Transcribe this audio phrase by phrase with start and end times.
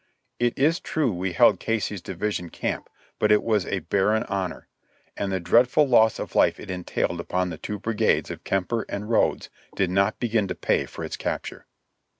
[0.39, 4.67] It is true we held Casey's division camp, but it was a barren honor;
[5.15, 9.11] and the dreadful loss of life it entailed upon the two brigades of Kemper and
[9.11, 11.67] Rodes did not begin to pay for its capture.